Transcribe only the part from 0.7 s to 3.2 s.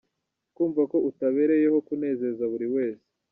ko utabereyeho kunezeza buri wese.